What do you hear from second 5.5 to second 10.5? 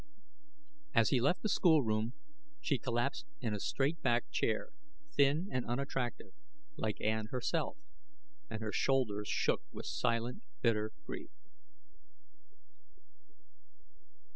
and unattractive, like Ann herself and her shoulders shook with silent,